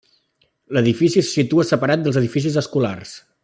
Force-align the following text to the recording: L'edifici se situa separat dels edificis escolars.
L'edifici 0.77 1.23
se 1.27 1.35
situa 1.35 1.67
separat 1.73 2.05
dels 2.07 2.19
edificis 2.23 2.59
escolars. 2.63 3.17